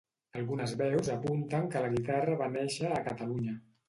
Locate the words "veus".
0.79-1.09